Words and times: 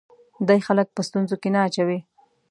دی 0.47 0.59
خلک 0.67 0.87
په 0.95 1.01
ستونزو 1.07 1.35
کې 1.41 1.49
نه 1.55 1.59
اچوي. 1.67 1.99